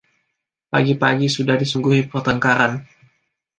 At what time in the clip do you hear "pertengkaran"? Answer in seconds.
2.11-2.73